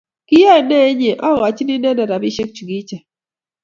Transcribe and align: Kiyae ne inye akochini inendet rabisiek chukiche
Kiyae 0.27 0.61
ne 0.67 0.77
inye 0.91 1.11
akochini 1.27 1.71
inendet 1.75 2.09
rabisiek 2.09 2.49
chukiche 2.55 2.97